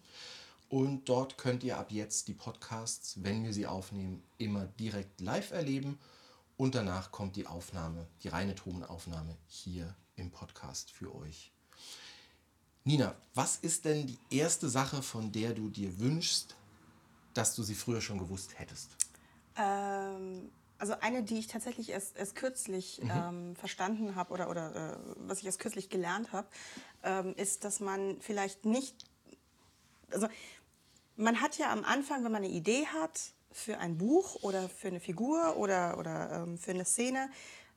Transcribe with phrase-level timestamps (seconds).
[0.70, 5.52] Und dort könnt ihr ab jetzt die Podcasts, wenn wir sie aufnehmen, immer direkt live
[5.52, 6.00] erleben.
[6.64, 11.52] Und danach kommt die Aufnahme, die reine Tonaufnahme hier im Podcast für euch.
[12.86, 16.56] Nina, was ist denn die erste Sache, von der du dir wünschst,
[17.34, 18.92] dass du sie früher schon gewusst hättest?
[19.58, 23.12] Ähm, also eine, die ich tatsächlich erst, erst kürzlich Mhm.
[23.12, 26.48] ähm, verstanden habe oder, oder äh, was ich erst kürzlich gelernt habe,
[27.04, 28.96] ähm, ist, dass man vielleicht nicht,
[30.12, 30.30] also
[31.18, 34.88] man hat ja am Anfang, wenn man eine Idee hat für ein Buch oder für
[34.88, 37.30] eine Figur oder, oder ähm, für eine Szene,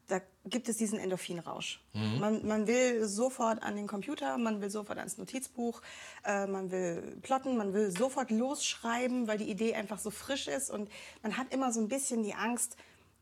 [0.08, 1.80] da gibt es diesen Endorphinrausch.
[2.20, 5.82] Man, man will sofort an den Computer, man will sofort ans Notizbuch,
[6.24, 10.70] äh, man will plotten, man will sofort losschreiben, weil die Idee einfach so frisch ist
[10.70, 10.88] und
[11.22, 12.77] man hat immer so ein bisschen die Angst,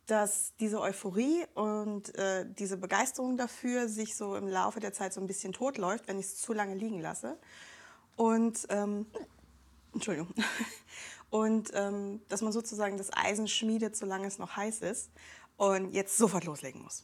[0.07, 5.21] dass diese Euphorie und äh, diese Begeisterung dafür sich so im Laufe der Zeit so
[5.21, 7.39] ein bisschen totläuft, wenn ich es zu lange liegen lasse.
[8.17, 9.07] Und ähm,
[9.95, 10.29] Entschuldigung.
[11.35, 15.11] Und ähm, dass man sozusagen das Eisen schmiedet, solange es noch heiß ist
[15.57, 17.03] und jetzt sofort loslegen muss.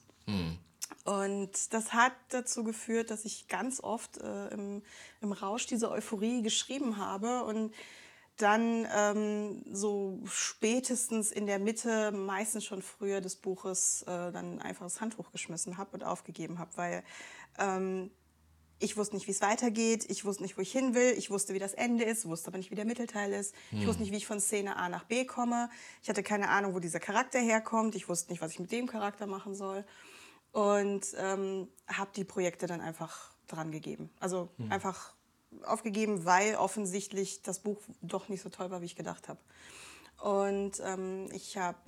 [1.04, 4.84] Und das hat dazu geführt, dass ich ganz oft äh, im,
[5.20, 7.74] im Rausch dieser Euphorie geschrieben habe und
[8.36, 14.86] dann ähm, so spätestens in der Mitte, meistens schon früher des Buches, äh, dann einfach
[14.86, 17.02] das Handtuch geschmissen habe und aufgegeben habe, weil
[17.58, 18.12] ähm,
[18.80, 21.54] ich wusste nicht, wie es weitergeht, ich wusste nicht, wo ich hin will, ich wusste,
[21.54, 24.16] wie das Ende ist, wusste aber nicht, wie der Mittelteil ist, ich wusste nicht, wie
[24.16, 25.70] ich von Szene A nach B komme,
[26.02, 28.86] ich hatte keine Ahnung, wo dieser Charakter herkommt, ich wusste nicht, was ich mit dem
[28.86, 29.84] Charakter machen soll.
[30.52, 34.10] Und ähm, habe die Projekte dann einfach dran gegeben.
[34.18, 35.14] Also einfach
[35.62, 39.38] aufgegeben, weil offensichtlich das Buch doch nicht so toll war, wie ich gedacht habe.
[40.20, 41.78] Und ähm, ich habe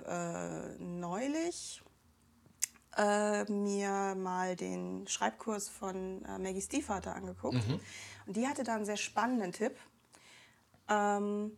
[0.79, 1.82] äh, neulich
[2.97, 7.57] äh, mir mal den Schreibkurs von äh, Maggie Stiefvater angeguckt.
[8.25, 9.75] Und die hatte da einen sehr spannenden Tipp.
[10.89, 11.57] Ähm,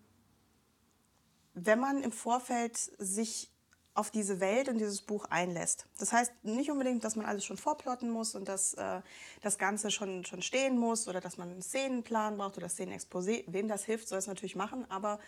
[1.53, 3.51] wenn man im Vorfeld sich
[3.95, 5.87] auf diese Welt und dieses Buch einlässt.
[5.99, 9.01] Das heißt nicht unbedingt, dass man alles schon vorplotten muss und dass äh,
[9.41, 13.45] das Ganze schon, schon stehen muss oder dass man einen Szenenplan braucht oder Szenenexposé.
[13.47, 15.19] Wem das hilft, soll es natürlich machen, aber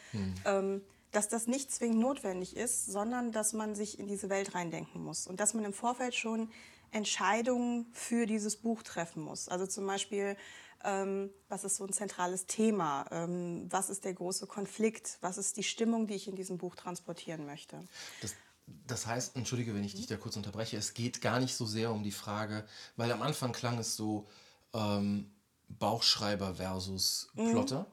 [0.45, 0.81] ähm,
[1.11, 5.27] dass das nicht zwingend notwendig ist, sondern dass man sich in diese Welt reindenken muss
[5.27, 6.51] und dass man im Vorfeld schon
[6.91, 9.49] Entscheidungen für dieses Buch treffen muss.
[9.49, 10.37] Also zum Beispiel,
[10.83, 13.05] ähm, was ist so ein zentrales Thema?
[13.11, 15.17] Ähm, was ist der große Konflikt?
[15.21, 17.79] Was ist die Stimmung, die ich in diesem Buch transportieren möchte?
[18.21, 18.35] Das,
[18.65, 21.91] das heißt, entschuldige, wenn ich dich da kurz unterbreche, es geht gar nicht so sehr
[21.91, 22.65] um die Frage,
[22.95, 24.27] weil am Anfang klang es so
[24.73, 25.31] ähm,
[25.67, 27.87] Bauchschreiber versus Plotter.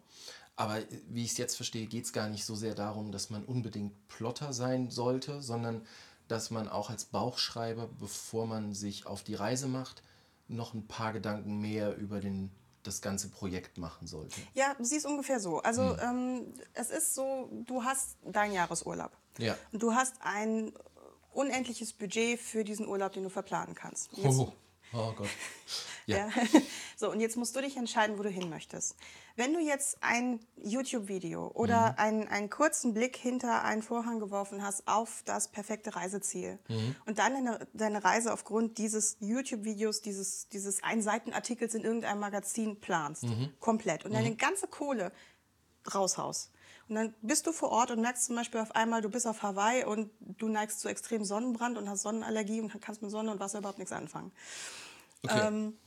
[0.57, 3.31] Aber äh, wie ich es jetzt verstehe, geht es gar nicht so sehr darum, dass
[3.31, 5.83] man unbedingt Plotter sein sollte, sondern
[6.29, 10.03] dass man auch als Bauchschreiber, bevor man sich auf die Reise macht,
[10.49, 12.51] noch ein paar Gedanken mehr über den,
[12.83, 14.41] das ganze Projekt machen sollte.
[14.55, 15.59] Ja, sie ist ungefähr so.
[15.61, 19.13] Also ähm, es ist so, du hast deinen Jahresurlaub.
[19.39, 19.57] Ja.
[19.73, 20.73] Und du hast ein
[21.33, 24.11] unendliches Budget für diesen Urlaub, den du verplanen kannst.
[24.13, 24.53] Jetzt, Oh,
[24.95, 25.29] oh Gott.
[26.07, 26.19] Ja.
[26.29, 26.31] ja.
[26.99, 28.95] So, und jetzt musst du dich entscheiden, wo du hin möchtest.
[29.37, 31.99] Wenn du jetzt ein YouTube-Video oder Mhm.
[31.99, 36.95] einen, einen kurzen Blick hinter einen Vorhang geworfen hast auf das perfekte Reiseziel Mhm.
[37.07, 43.23] und dann deine, deine Reise aufgrund dieses YouTube-Videos, dieses, dieses Einseitenartikels in irgendeinem Magazin planst,
[43.23, 43.55] Mhm.
[43.59, 45.11] komplett, und deine ganze Kohle
[45.95, 46.51] raushaust.
[46.89, 49.43] Und dann bist du vor Ort und merkst zum Beispiel auf einmal, du bist auf
[49.43, 53.41] Hawaii und du neigst zu extremem Sonnenbrand und hast Sonnenallergie und kannst mit Sonne und
[53.41, 54.33] Wasser überhaupt nichts anfangen.
[55.23, 55.41] Okay.
[55.47, 55.79] Ähm,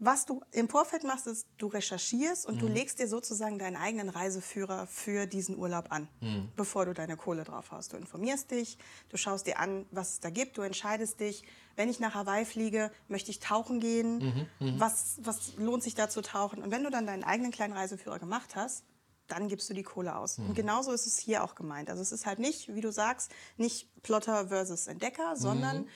[0.00, 4.08] was du im Vorfeld machst, ist, du recherchierst und du legst dir sozusagen deinen eigenen
[4.08, 6.06] Reiseführer für diesen Urlaub an,
[6.54, 7.92] bevor du deine Kohle drauf hast.
[7.92, 8.78] Du informierst dich,
[9.08, 11.42] du schaust dir an, was es da gibt, du entscheidest dich,
[11.74, 16.22] wenn ich nach Hawaii fliege, möchte ich tauchen gehen, was, was lohnt sich da zu
[16.22, 16.62] tauchen?
[16.62, 18.84] Und wenn du dann deinen eigenen kleinen Reiseführer gemacht hast,
[19.28, 20.38] dann gibst du die Kohle aus.
[20.38, 21.90] Und genauso ist es hier auch gemeint.
[21.90, 25.86] Also es ist halt nicht, wie du sagst, nicht Plotter versus Entdecker, sondern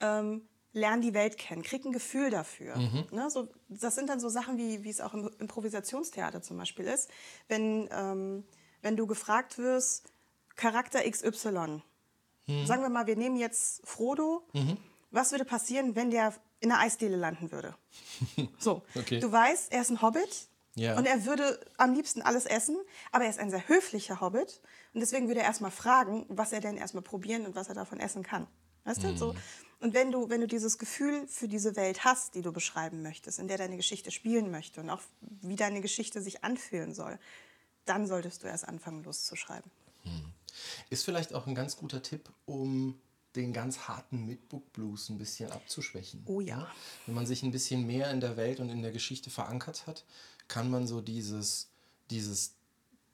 [0.00, 2.76] ähm, lern die Welt kennen, krieg ein Gefühl dafür.
[3.12, 3.28] Ne?
[3.30, 7.10] So, das sind dann so Sachen, wie, wie es auch im Improvisationstheater zum Beispiel ist.
[7.46, 8.44] Wenn, ähm,
[8.80, 10.10] wenn du gefragt wirst,
[10.56, 11.82] Charakter XY,
[12.64, 14.46] sagen wir mal, wir nehmen jetzt Frodo,
[15.10, 17.74] was würde passieren, wenn der in der Eisdiele landen würde?
[18.58, 19.20] So, Okay.
[19.20, 20.96] du weißt, er ist ein Hobbit Ja.
[20.96, 22.78] und er würde am liebsten alles essen,
[23.10, 24.60] aber er ist ein sehr höflicher Hobbit
[24.94, 28.00] und deswegen würde er erstmal fragen, was er denn erstmal probieren und was er davon
[28.00, 28.46] essen kann.
[28.84, 29.34] Weißt du, so.
[29.80, 33.38] Und wenn du, wenn du dieses Gefühl für diese Welt hast, die du beschreiben möchtest,
[33.38, 37.18] in der deine Geschichte spielen möchte und auch wie deine Geschichte sich anfühlen soll,
[37.84, 39.70] dann solltest du erst anfangen loszuschreiben.
[40.90, 43.00] Ist vielleicht auch ein ganz guter Tipp, um
[43.34, 46.22] den ganz harten Midbook Blues ein bisschen abzuschwächen.
[46.26, 46.70] Oh ja.
[47.06, 50.04] Wenn man sich ein bisschen mehr in der Welt und in der Geschichte verankert hat,
[50.52, 51.70] kann man so dieses,
[52.10, 52.56] dieses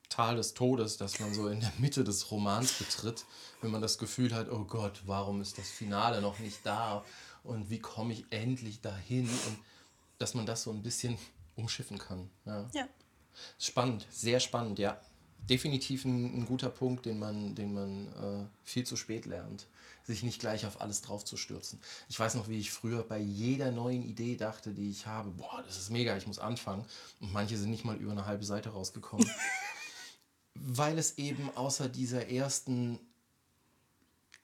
[0.08, 3.24] Tal des Todes, das man so in der Mitte des Romans betritt,
[3.62, 7.04] wenn man das Gefühl hat, oh Gott, warum ist das Finale noch nicht da
[7.44, 9.56] und wie komme ich endlich dahin und
[10.18, 11.16] dass man das so ein bisschen
[11.54, 12.28] umschiffen kann.
[12.44, 12.68] Ja.
[12.74, 12.88] Ja.
[13.60, 15.00] Spannend, sehr spannend, ja.
[15.48, 19.68] Definitiv ein, ein guter Punkt, den man, den man äh, viel zu spät lernt,
[20.08, 21.80] sich nicht gleich auf alles drauf zu stürzen.
[22.08, 25.62] Ich weiß noch, wie ich früher bei jeder neuen Idee dachte, die ich habe, boah,
[25.66, 26.84] das ist mega, ich muss anfangen.
[27.20, 29.30] Und manche sind nicht mal über eine halbe Seite rausgekommen.
[30.54, 32.98] weil es eben außer dieser ersten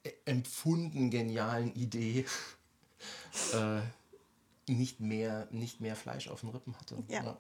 [0.03, 2.27] äh, empfunden genialen Idee
[3.55, 3.81] äh,
[4.71, 7.03] nicht, mehr, nicht mehr Fleisch auf den Rippen hatte.
[7.09, 7.39] Ja,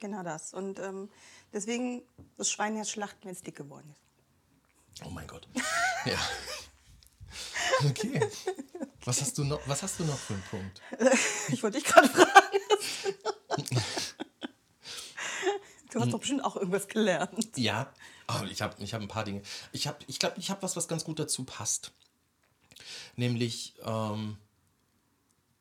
[0.00, 0.54] genau das.
[0.54, 1.10] Und ähm,
[1.52, 2.02] deswegen
[2.38, 5.04] das Schwein erst schlachten, wenn es dick geworden ist.
[5.06, 5.46] Oh mein Gott.
[6.04, 6.16] Ja.
[7.84, 8.20] Okay.
[9.04, 10.80] Was hast du noch, was hast du noch für einen Punkt?
[11.52, 12.58] Ich wollte dich gerade fragen.
[15.90, 17.56] Du hast doch bestimmt auch irgendwas gelernt.
[17.56, 17.92] Ja,
[18.28, 19.42] oh, ich habe ich hab ein paar Dinge.
[19.72, 21.92] Ich glaube, ich, glaub, ich habe was, was ganz gut dazu passt.
[23.16, 24.36] Nämlich, ähm,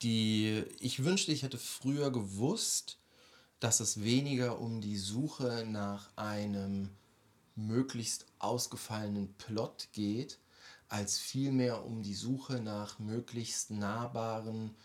[0.02, 3.00] die, ich wünschte, ich hätte früher gewusst,
[3.60, 6.90] dass es weniger um die Suche nach einem
[7.56, 10.38] möglichst ausgefallenen Plot geht,
[10.90, 14.76] als vielmehr um die Suche nach möglichst nahbaren,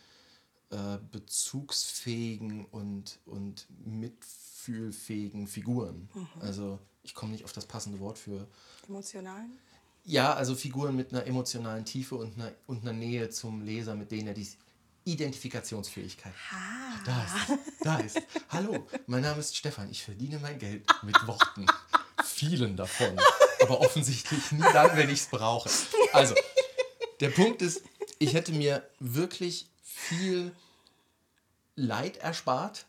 [0.70, 6.08] äh, bezugsfähigen und, und mitfühlfähigen Figuren.
[6.40, 8.46] Also ich komme nicht auf das passende Wort für.
[8.88, 9.58] Emotionalen?
[10.04, 14.10] Ja, also Figuren mit einer emotionalen Tiefe und einer, und einer Nähe zum Leser, mit
[14.10, 14.49] denen er die
[15.04, 16.32] Identifikationsfähigkeit.
[16.50, 16.99] Ah.
[17.04, 18.22] Da ist, da ist.
[18.49, 19.90] Hallo, mein Name ist Stefan.
[19.90, 21.66] Ich verdiene mein Geld mit Worten.
[22.25, 23.16] Vielen davon.
[23.62, 25.70] Aber offensichtlich nie dann, wenn ich es brauche.
[26.12, 26.35] Also,
[27.20, 27.82] der Punkt ist,
[28.19, 30.53] ich hätte mir wirklich viel
[31.76, 32.87] Leid erspart,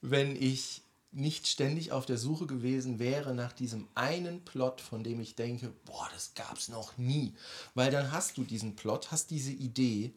[0.00, 0.82] wenn ich
[1.12, 5.72] nicht ständig auf der Suche gewesen wäre nach diesem einen Plot, von dem ich denke,
[5.84, 7.34] boah, das gab's noch nie.
[7.74, 10.12] Weil dann hast du diesen Plot, hast diese Idee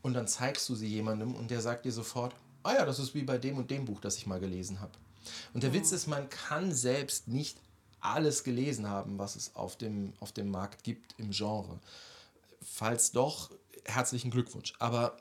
[0.00, 3.14] und dann zeigst du sie jemandem und der sagt dir sofort, ah ja, das ist
[3.14, 4.92] wie bei dem und dem Buch, das ich mal gelesen habe.
[5.52, 7.58] Und der Witz ist, man kann selbst nicht
[8.00, 11.78] alles gelesen haben, was es auf dem, auf dem Markt gibt im Genre.
[12.62, 13.50] Falls doch,
[13.84, 14.74] herzlichen Glückwunsch.
[14.78, 15.16] Aber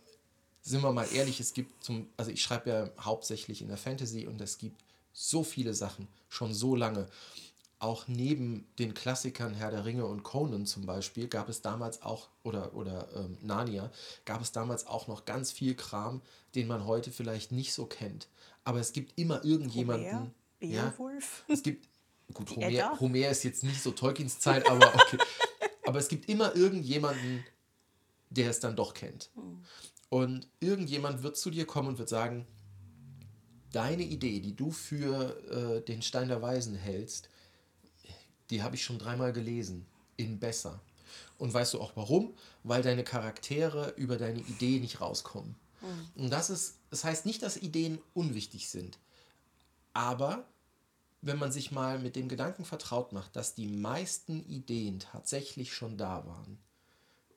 [0.61, 4.27] sind wir mal ehrlich, es gibt zum, also ich schreibe ja hauptsächlich in der Fantasy
[4.27, 4.83] und es gibt
[5.13, 7.07] so viele Sachen, schon so lange.
[7.79, 12.27] Auch neben den Klassikern Herr der Ringe und Conan zum Beispiel gab es damals auch,
[12.43, 13.91] oder, oder ähm, Narnia,
[14.25, 16.21] gab es damals auch noch ganz viel Kram,
[16.55, 18.27] den man heute vielleicht nicht so kennt.
[18.63, 20.33] Aber es gibt immer irgendjemanden.
[20.59, 21.43] Ja, Beowulf.
[21.47, 21.87] es gibt,
[22.33, 22.55] gut.
[22.55, 25.17] Homer, Homer ist jetzt nicht so Tolkiens Zeit, aber okay.
[25.85, 27.43] aber es gibt immer irgendjemanden,
[28.29, 29.29] der es dann doch kennt.
[30.09, 32.47] Und irgendjemand wird zu dir kommen und wird sagen,
[33.71, 37.29] deine Idee, die du für äh, den Stein der Weisen hältst,
[38.49, 40.81] die habe ich schon dreimal gelesen, in besser.
[41.37, 42.33] Und weißt du auch warum?
[42.63, 45.55] Weil deine Charaktere über deine Idee nicht rauskommen.
[46.15, 48.97] Und das ist, das heißt nicht, dass Ideen unwichtig sind.
[49.93, 50.45] Aber
[51.27, 55.97] wenn man sich mal mit dem Gedanken vertraut macht, dass die meisten Ideen tatsächlich schon
[55.97, 56.57] da waren,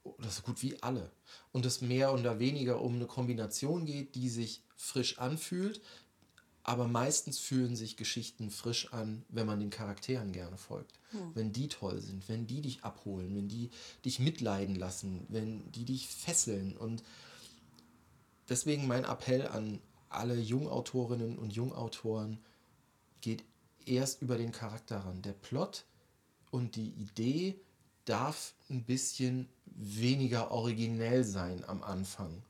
[0.03, 1.11] oder so gut wie alle,
[1.53, 5.83] und es mehr oder weniger um eine Kombination geht, die sich frisch anfühlt,
[6.63, 10.99] aber meistens fühlen sich Geschichten frisch an, wenn man den Charakteren gerne folgt.
[11.35, 13.71] Wenn die toll sind, wenn die dich abholen, wenn die
[14.05, 16.77] dich mitleiden lassen, wenn die dich fesseln.
[16.77, 17.03] Und
[18.49, 22.39] deswegen mein Appell an alle Jungautorinnen und Jungautoren,
[23.21, 23.45] geht
[23.89, 25.23] erst über den Charakter ran.
[25.23, 25.85] Der Plot
[26.51, 27.61] und die Idee
[28.05, 32.43] darf ein bisschen weniger originell sein am Anfang,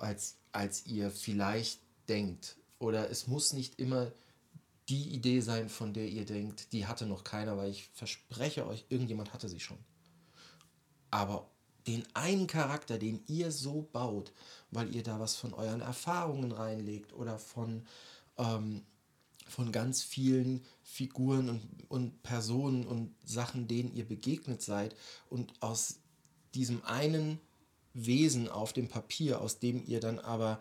[0.00, 2.56] als, als ihr vielleicht denkt.
[2.78, 4.12] Oder es muss nicht immer
[4.88, 8.84] die Idee sein, von der ihr denkt, die hatte noch keiner, weil ich verspreche euch,
[8.90, 9.78] irgendjemand hatte sie schon.
[11.10, 11.48] Aber
[11.86, 14.32] den einen Charakter, den ihr so baut,
[14.70, 17.86] weil ihr da was von euren Erfahrungen reinlegt oder von,
[18.36, 18.82] ähm,
[19.46, 24.96] von ganz vielen Figuren und, und Personen und Sachen, denen ihr begegnet seid
[25.28, 25.96] und aus
[26.54, 27.40] diesem einen
[27.92, 30.60] Wesen auf dem Papier, aus dem ihr dann aber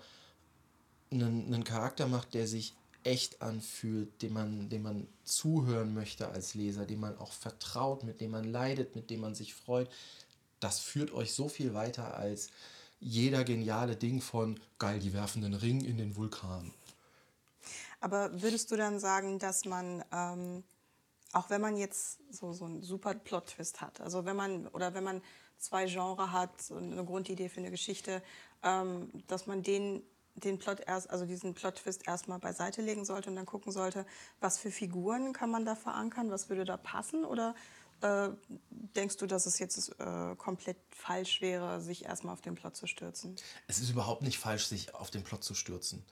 [1.11, 2.73] einen, einen Charakter macht, der sich
[3.03, 8.21] echt anfühlt, dem man, dem man zuhören möchte als Leser, dem man auch vertraut, mit
[8.21, 9.89] dem man leidet, mit dem man sich freut,
[10.59, 12.49] das führt euch so viel weiter als
[12.99, 16.73] jeder geniale Ding von geil, die werfen den Ring in den Vulkan.
[18.03, 20.65] Aber würdest du dann sagen, dass man, ähm,
[21.31, 25.05] auch wenn man jetzt so, so einen super Plot-Twist hat, also wenn man, oder wenn
[25.05, 25.21] man
[25.57, 28.21] zwei Genres hat, so eine Grundidee für eine Geschichte,
[28.61, 30.03] ähm, dass man den,
[30.35, 34.05] den Plot erst, also diesen Plot-Twist erstmal beiseite legen sollte und dann gucken sollte,
[34.41, 37.23] was für Figuren kann man da verankern, was würde da passen?
[37.23, 37.55] Oder
[38.03, 38.29] äh,
[38.95, 42.87] denkst du, dass es jetzt äh, komplett falsch wäre, sich erstmal auf den Plot zu
[42.87, 43.35] stürzen?
[43.67, 46.03] Es ist überhaupt nicht falsch, sich auf den Plot zu stürzen.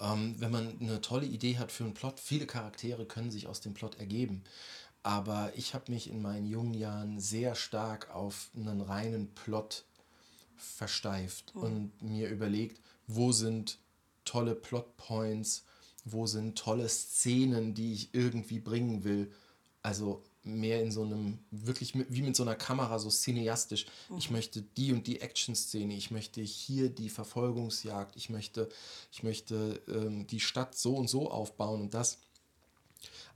[0.00, 3.60] Ähm, wenn man eine tolle Idee hat für einen Plot, viele Charaktere können sich aus
[3.60, 4.44] dem Plot ergeben.
[5.02, 9.84] Aber ich habe mich in meinen jungen Jahren sehr stark auf einen reinen Plot
[10.56, 11.62] versteift mhm.
[11.62, 13.78] und mir überlegt, wo sind
[14.24, 15.64] tolle Plotpoints,
[16.04, 19.32] wo sind tolle Szenen, die ich irgendwie bringen will.
[19.82, 23.86] Also mehr in so einem, wirklich mit, wie mit so einer Kamera, so cineastisch.
[24.08, 24.18] Mhm.
[24.18, 28.68] Ich möchte die und die Action-Szene, ich möchte hier die Verfolgungsjagd, ich möchte,
[29.12, 32.18] ich möchte ähm, die Stadt so und so aufbauen und das.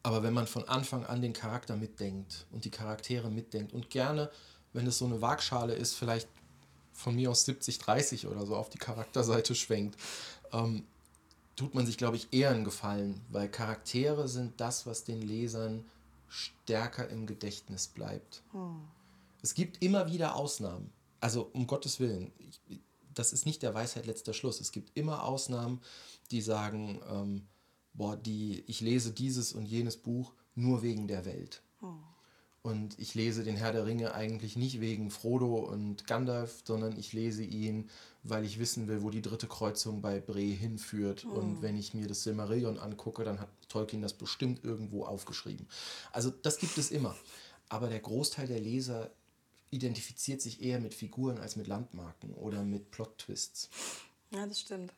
[0.02, 4.30] Aber wenn man von Anfang an den Charakter mitdenkt und die Charaktere mitdenkt und gerne,
[4.72, 6.28] wenn es so eine Waagschale ist, vielleicht
[6.92, 9.98] von mir aus 70, 30 oder so auf die Charakterseite schwenkt,
[10.52, 10.84] ähm,
[11.56, 15.84] tut man sich, glaube ich, eher einen Gefallen, weil Charaktere sind das, was den Lesern
[16.30, 18.42] stärker im Gedächtnis bleibt.
[18.52, 18.80] Hm.
[19.42, 20.92] Es gibt immer wieder Ausnahmen.
[21.20, 22.80] Also um Gottes Willen, ich,
[23.12, 24.60] das ist nicht der Weisheit letzter Schluss.
[24.60, 25.80] Es gibt immer Ausnahmen,
[26.30, 27.46] die sagen, ähm,
[27.92, 31.62] boah, die, ich lese dieses und jenes Buch nur wegen der Welt.
[31.80, 32.02] Hm.
[32.62, 37.14] Und ich lese den Herr der Ringe eigentlich nicht wegen Frodo und Gandalf, sondern ich
[37.14, 37.88] lese ihn,
[38.22, 41.24] weil ich wissen will, wo die dritte Kreuzung bei Bre hinführt.
[41.24, 41.32] Mhm.
[41.32, 45.66] Und wenn ich mir das Silmarillion angucke, dann hat Tolkien das bestimmt irgendwo aufgeschrieben.
[46.12, 47.16] Also das gibt es immer.
[47.70, 49.10] Aber der Großteil der Leser
[49.70, 53.70] identifiziert sich eher mit Figuren als mit Landmarken oder mit Plot-Twists.
[54.32, 54.92] Ja, das stimmt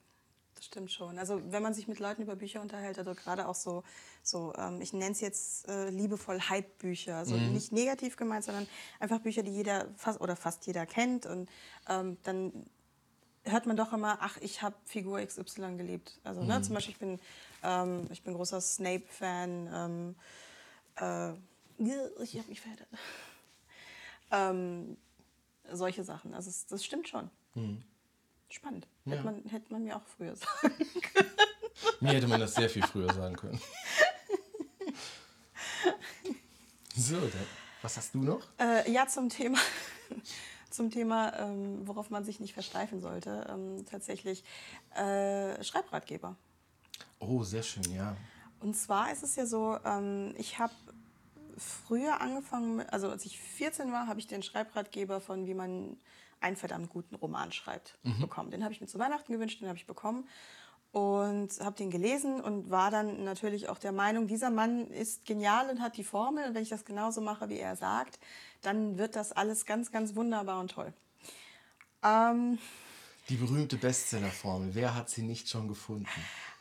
[0.63, 1.19] das stimmt schon.
[1.19, 3.83] Also wenn man sich mit Leuten über Bücher unterhält, also gerade auch so,
[4.23, 7.17] so ähm, ich nenne es jetzt äh, liebevoll Hype-Bücher.
[7.17, 7.53] Also mhm.
[7.53, 8.69] nicht negativ gemeint, sondern
[9.01, 11.27] einfach Bücher, die jeder fast oder fast jeder kennt.
[11.27, 11.51] Und
[11.89, 12.53] ähm, dann
[13.43, 16.21] hört man doch immer, ach, ich habe Figur XY gelebt.
[16.23, 16.63] Also ne, mhm.
[16.63, 17.19] zum Beispiel, ich bin,
[17.65, 19.69] ähm, ich bin großer Snape-Fan.
[19.75, 20.15] Ähm,
[20.95, 21.33] äh,
[22.23, 22.89] ich habe mich verheddert.
[24.31, 24.97] ähm,
[25.73, 26.35] solche Sachen.
[26.35, 27.31] Also das stimmt schon.
[27.55, 27.83] Mhm.
[28.53, 28.87] Spannend.
[29.07, 29.13] Ja.
[29.13, 30.77] Hätte, man, hätte man mir auch früher sagen
[31.15, 31.31] können.
[32.01, 33.61] Mir hätte man das sehr viel früher sagen können.
[36.95, 37.47] So, dann,
[37.81, 38.47] was hast du noch?
[38.61, 39.59] Äh, ja, zum Thema,
[40.71, 43.47] zum Thema ähm, worauf man sich nicht versteifen sollte.
[43.49, 44.45] Ähm, tatsächlich
[44.95, 46.37] äh, Schreibratgeber.
[47.19, 48.15] Oh, sehr schön, ja.
[48.61, 50.75] Und zwar ist es ja so, ähm, ich habe
[51.57, 55.97] früher angefangen, also als ich 14 war, habe ich den Schreibratgeber von wie man
[56.43, 58.21] einen verdammt guten Roman schreibt, mhm.
[58.21, 58.51] bekommen.
[58.51, 60.29] Den habe ich mir zu Weihnachten gewünscht, den habe ich bekommen
[60.93, 65.71] und habe den gelesen und war dann natürlich auch der Meinung, dieser Mann ist genial
[65.71, 66.45] und hat die Formel.
[66.45, 68.19] Und wenn ich das genauso mache, wie er sagt,
[68.61, 70.93] dann wird das alles ganz, ganz wunderbar und toll.
[72.05, 72.59] Ähm,
[73.29, 76.09] die berühmte Bestsellerformel, wer hat sie nicht schon gefunden?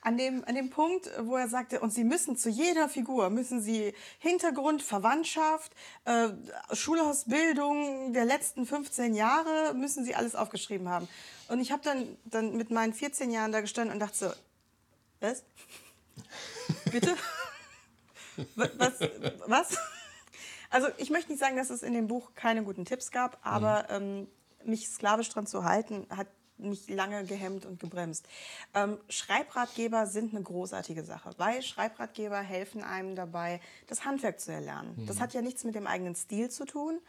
[0.02, 3.62] an dem, an dem Punkt, wo er sagte, und Sie müssen zu jeder Figur, müssen
[3.62, 5.74] Sie Hintergrund, Verwandtschaft,
[6.06, 6.30] äh,
[6.74, 11.08] Schulausbildung der letzten 15 Jahre, müssen Sie alles aufgeschrieben haben.
[11.50, 14.32] Und ich habe dann, dann mit meinen 14 Jahren da gestanden und dachte so,
[15.20, 15.44] was?
[16.92, 17.16] Bitte?
[18.56, 19.00] was?
[19.46, 19.78] Was?
[20.72, 24.00] Also ich möchte nicht sagen, dass es in dem Buch keine guten Tipps gab, aber
[24.00, 24.06] mhm.
[24.08, 24.28] ähm,
[24.64, 26.28] mich sklavisch dran zu halten, hat
[26.62, 28.28] mich lange gehemmt und gebremst.
[28.74, 34.96] Ähm, Schreibratgeber sind eine großartige Sache, weil Schreibratgeber helfen einem dabei, das Handwerk zu erlernen.
[34.96, 35.06] Mhm.
[35.08, 37.00] Das hat ja nichts mit dem eigenen Stil zu tun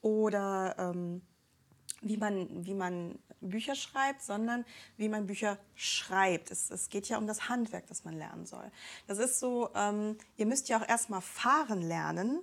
[0.00, 1.22] oder ähm,
[2.02, 4.64] wie, man, wie man Bücher schreibt, sondern
[4.96, 6.50] wie man Bücher schreibt.
[6.50, 8.70] Es, es geht ja um das Handwerk, das man lernen soll.
[9.06, 12.42] Das ist so, ähm, ihr müsst ja auch erstmal fahren lernen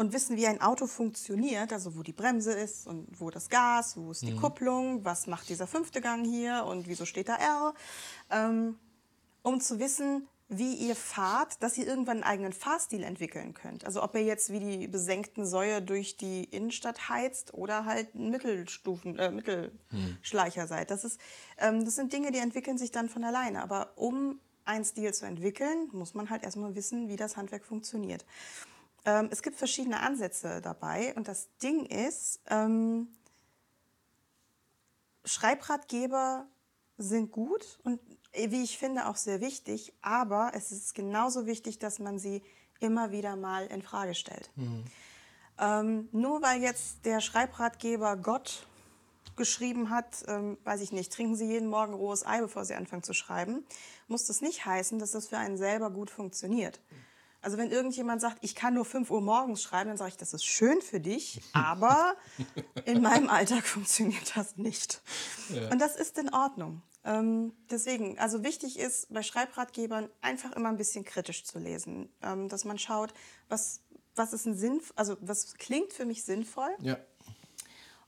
[0.00, 3.98] und wissen, wie ein Auto funktioniert, also wo die Bremse ist und wo das Gas,
[3.98, 4.40] wo ist die mhm.
[4.40, 7.74] Kupplung, was macht dieser fünfte Gang hier und wieso steht da R,
[8.30, 8.78] ähm,
[9.42, 13.84] um zu wissen, wie ihr fahrt, dass ihr irgendwann einen eigenen Fahrstil entwickeln könnt.
[13.84, 19.18] Also ob ihr jetzt wie die besenkten Säue durch die Innenstadt heizt oder halt Mittelstufen,
[19.18, 20.90] äh, Mittelschleicher seid.
[20.90, 21.20] Das, ist,
[21.58, 23.62] ähm, das sind Dinge, die entwickeln sich dann von alleine.
[23.62, 28.24] Aber um einen Stil zu entwickeln, muss man halt erstmal wissen, wie das Handwerk funktioniert.
[29.04, 33.08] Ähm, es gibt verschiedene Ansätze dabei und das Ding ist, ähm,
[35.24, 36.46] Schreibratgeber
[36.98, 38.00] sind gut und
[38.32, 42.42] äh, wie ich finde auch sehr wichtig, aber es ist genauso wichtig, dass man sie
[42.80, 44.50] immer wieder mal in Frage stellt.
[44.56, 44.84] Mhm.
[45.58, 48.66] Ähm, nur weil jetzt der Schreibratgeber Gott
[49.36, 53.02] geschrieben hat, ähm, weiß ich nicht, trinken Sie jeden Morgen rohes Ei, bevor Sie anfangen
[53.02, 53.64] zu schreiben,
[54.08, 56.80] muss das nicht heißen, dass das für einen selber gut funktioniert.
[57.42, 60.34] Also wenn irgendjemand sagt, ich kann nur 5 Uhr morgens schreiben, dann sage ich, das
[60.34, 62.14] ist schön für dich, aber
[62.84, 65.00] in meinem Alltag funktioniert das nicht.
[65.48, 65.70] Ja.
[65.70, 66.82] Und das ist in Ordnung.
[67.02, 72.48] Ähm, deswegen, also wichtig ist bei Schreibratgebern einfach immer ein bisschen kritisch zu lesen, ähm,
[72.48, 73.14] dass man schaut,
[73.48, 73.80] was,
[74.14, 76.70] was ist ein Sinn, also was klingt für mich sinnvoll.
[76.80, 76.98] Ja.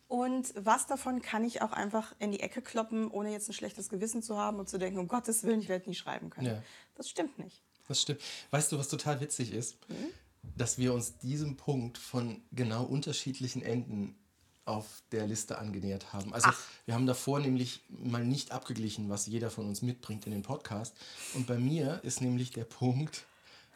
[0.08, 3.88] Und was davon kann ich auch einfach in die Ecke kloppen, ohne jetzt ein schlechtes
[3.88, 6.48] Gewissen zu haben und zu denken, um Gottes Willen, ich werde nie schreiben können.
[6.48, 6.62] Ja.
[6.96, 7.62] Das stimmt nicht.
[7.88, 8.20] Das stimmt.
[8.50, 9.76] Weißt du, was total witzig ist?
[9.88, 10.12] Mhm.
[10.56, 14.16] Dass wir uns diesem Punkt von genau unterschiedlichen Enden
[14.64, 16.32] auf der Liste angenähert haben.
[16.32, 16.58] Also Ach.
[16.84, 20.94] wir haben davor nämlich mal nicht abgeglichen, was jeder von uns mitbringt in den Podcast.
[21.34, 23.24] Und bei mir ist nämlich der Punkt,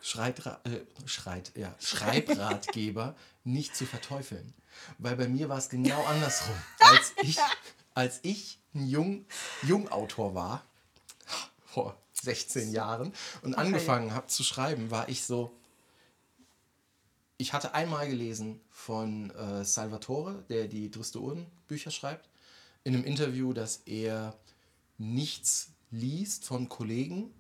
[0.01, 4.55] Schreitra äh, Schreit, ja, Schreibratgeber nicht zu verteufeln.
[4.99, 6.55] Weil bei mir war es genau andersrum.
[6.79, 7.39] Als ich,
[7.95, 9.25] als ich ein Jung,
[9.63, 10.65] Jungautor war,
[11.65, 13.63] vor 16 Jahren, und okay.
[13.63, 15.51] angefangen habe zu schreiben, war ich so,
[17.39, 22.29] ich hatte einmal gelesen von äh, Salvatore, der die Dristoren-Bücher schreibt,
[22.85, 24.37] in einem Interview, dass er
[24.99, 27.35] nichts liest von Kollegen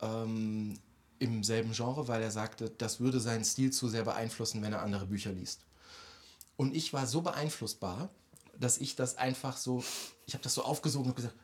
[0.00, 0.78] ähm,
[1.18, 4.82] im selben Genre, weil er sagte, das würde seinen Stil zu sehr beeinflussen, wenn er
[4.82, 5.60] andere Bücher liest.
[6.56, 8.10] Und ich war so beeinflussbar,
[8.58, 9.84] dass ich das einfach so,
[10.26, 11.36] ich habe das so aufgesogen und gesagt,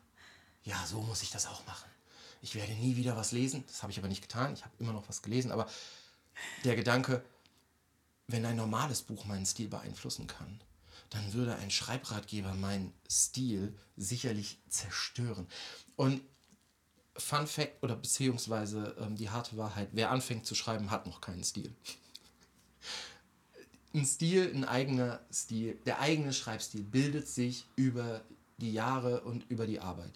[0.64, 1.88] ja, so muss ich das auch machen.
[2.46, 3.64] Ich werde nie wieder was lesen.
[3.66, 4.54] Das habe ich aber nicht getan.
[4.54, 5.50] Ich habe immer noch was gelesen.
[5.50, 5.66] Aber
[6.62, 7.24] der Gedanke,
[8.28, 10.60] wenn ein normales Buch meinen Stil beeinflussen kann,
[11.10, 15.48] dann würde ein Schreibratgeber meinen Stil sicherlich zerstören.
[15.96, 16.22] Und
[17.16, 21.42] Fun Fact oder beziehungsweise ähm, die harte Wahrheit, wer anfängt zu schreiben, hat noch keinen
[21.42, 21.74] Stil.
[23.92, 28.20] Ein Stil, ein eigener Stil, der eigene Schreibstil bildet sich über
[28.58, 30.12] die Jahre und über die Arbeit.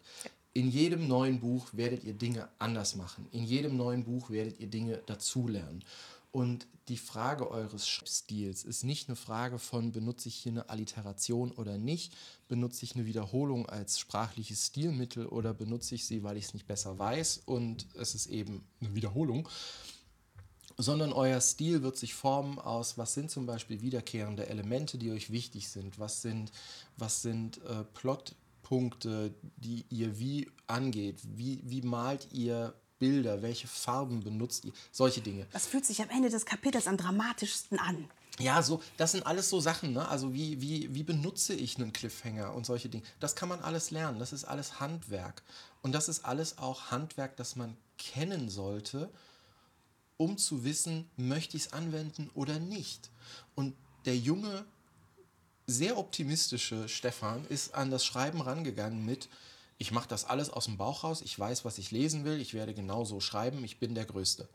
[0.52, 3.26] In jedem neuen Buch werdet ihr Dinge anders machen.
[3.30, 5.84] In jedem neuen Buch werdet ihr Dinge dazulernen.
[6.32, 11.50] Und die Frage eures Stils ist nicht eine Frage von, benutze ich hier eine Alliteration
[11.52, 12.16] oder nicht,
[12.48, 16.66] benutze ich eine Wiederholung als sprachliches Stilmittel oder benutze ich sie, weil ich es nicht
[16.66, 19.48] besser weiß und es ist eben eine Wiederholung,
[20.78, 25.30] sondern euer Stil wird sich formen aus, was sind zum Beispiel wiederkehrende Elemente, die euch
[25.30, 26.52] wichtig sind, was sind,
[26.96, 27.84] was sind äh,
[28.70, 35.20] Plotpunkte, die ihr wie angeht, wie, wie malt ihr Bilder, welche Farben benutzt ihr, solche
[35.20, 35.46] Dinge.
[35.52, 38.08] Das fühlt sich am Ende des Kapitels am dramatischsten an.
[38.38, 40.08] Ja, so, das sind alles so Sachen, ne?
[40.08, 43.02] Also wie, wie, wie benutze ich einen Cliffhanger und solche Dinge.
[43.18, 44.18] Das kann man alles lernen.
[44.18, 45.42] Das ist alles Handwerk.
[45.82, 49.10] Und das ist alles auch Handwerk, das man kennen sollte,
[50.16, 53.10] um zu wissen, möchte ich es anwenden oder nicht.
[53.54, 54.64] Und der junge,
[55.66, 59.28] sehr optimistische Stefan ist an das Schreiben rangegangen mit,
[59.78, 62.54] ich mache das alles aus dem Bauch raus, ich weiß, was ich lesen will, ich
[62.54, 64.48] werde genau so schreiben, ich bin der Größte.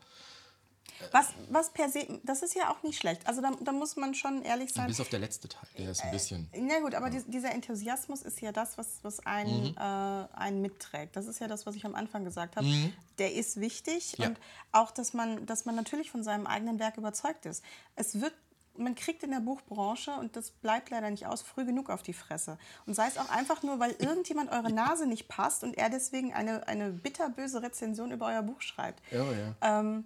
[1.12, 3.26] Was, was per se, das ist ja auch nicht schlecht.
[3.26, 4.86] Also da, da muss man schon ehrlich sein.
[4.86, 6.48] Bis auf der letzte Teil, der ist ein bisschen.
[6.52, 7.20] Äh, na gut, aber ja.
[7.26, 9.76] dieser Enthusiasmus ist ja das, was, was einen, mhm.
[9.76, 11.16] äh, einen mitträgt.
[11.16, 12.66] Das ist ja das, was ich am Anfang gesagt habe.
[12.66, 12.92] Mhm.
[13.18, 14.28] Der ist wichtig ja.
[14.28, 14.38] und
[14.72, 17.62] auch, dass man, dass man natürlich von seinem eigenen Werk überzeugt ist.
[17.94, 18.34] Es wird
[18.78, 22.12] man kriegt in der Buchbranche, und das bleibt leider nicht aus, früh genug auf die
[22.12, 22.58] Fresse.
[22.86, 26.32] Und sei es auch einfach nur, weil irgendjemand eure Nase nicht passt und er deswegen
[26.32, 29.02] eine, eine bitterböse Rezension über euer Buch schreibt.
[29.12, 29.80] Oh, ja.
[29.80, 30.04] Ähm,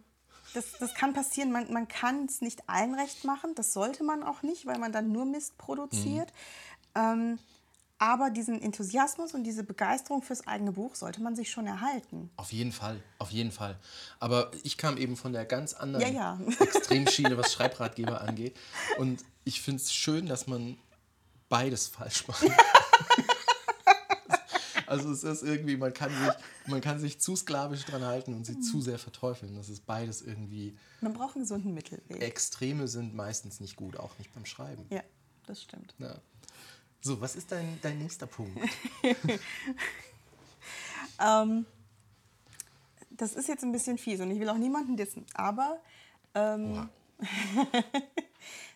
[0.54, 1.52] das, das kann passieren.
[1.52, 3.54] Man, man kann es nicht allen recht machen.
[3.54, 6.33] Das sollte man auch nicht, weil man dann nur Mist produziert.
[6.94, 7.00] Mhm.
[7.02, 7.38] Ähm,
[8.00, 12.30] aber diesen Enthusiasmus und diese Begeisterung fürs eigene Buch sollte man sich schon erhalten.
[12.36, 13.78] Auf jeden Fall, auf jeden Fall.
[14.18, 16.40] Aber ich kam eben von der ganz anderen ja, ja.
[16.60, 18.56] Extremschiene, was Schreibratgeber angeht.
[18.96, 20.78] Und ich finde es schön, dass man
[21.50, 22.42] beides falsch macht.
[24.86, 26.32] also es ist irgendwie, man kann sich,
[26.68, 28.62] man kann sich zu sklavisch dran halten und sie mhm.
[28.62, 29.56] zu sehr verteufeln.
[29.56, 30.74] Das ist beides irgendwie.
[31.02, 32.22] Man braucht einen gesunden Mittelweg.
[32.22, 34.86] Extreme sind meistens nicht gut, auch nicht beim Schreiben.
[34.88, 35.02] Ja,
[35.44, 35.94] das stimmt.
[35.98, 36.18] Ja.
[37.02, 38.58] So, was ist dein, dein nächster Punkt?
[41.20, 41.66] ähm,
[43.10, 45.80] das ist jetzt ein bisschen fies und ich will auch niemanden dissen, aber
[46.34, 46.88] ähm,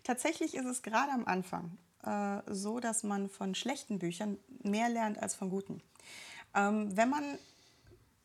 [0.05, 5.19] tatsächlich ist es gerade am Anfang äh, so, dass man von schlechten Büchern mehr lernt
[5.19, 5.83] als von guten.
[6.55, 7.39] Ähm, wenn man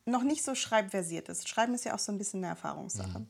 [0.06, 3.20] noch nicht so schreibversiert ist, Schreiben ist ja auch so ein bisschen eine Erfahrungssache.
[3.20, 3.26] Mhm.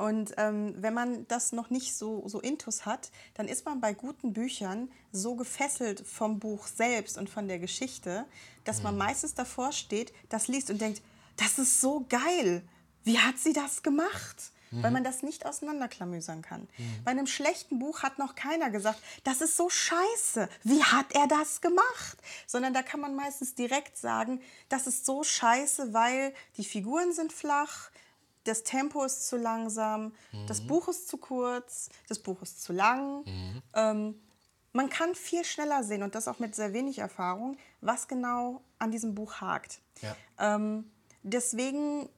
[0.00, 3.92] Und ähm, wenn man das noch nicht so, so intus hat, dann ist man bei
[3.92, 8.24] guten Büchern so gefesselt vom Buch selbst und von der Geschichte,
[8.64, 8.84] dass mhm.
[8.84, 11.02] man meistens davor steht, das liest und denkt,
[11.36, 12.62] das ist so geil.
[13.04, 14.52] Wie hat sie das gemacht?
[14.70, 14.82] Mhm.
[14.82, 16.62] Weil man das nicht auseinanderklamüsern kann.
[16.78, 17.04] Mhm.
[17.04, 20.48] Bei einem schlechten Buch hat noch keiner gesagt, das ist so scheiße.
[20.64, 22.16] Wie hat er das gemacht?
[22.46, 27.34] Sondern da kann man meistens direkt sagen, das ist so scheiße, weil die Figuren sind
[27.34, 27.90] flach,
[28.44, 30.46] das Tempo ist zu langsam, mhm.
[30.46, 33.24] das Buch ist zu kurz, das Buch ist zu lang.
[33.24, 33.62] Mhm.
[33.74, 34.22] Ähm,
[34.72, 38.90] man kann viel schneller sehen und das auch mit sehr wenig Erfahrung, was genau an
[38.90, 39.80] diesem Buch hakt.
[40.00, 40.16] Ja.
[40.38, 40.90] Ähm,
[41.22, 42.08] deswegen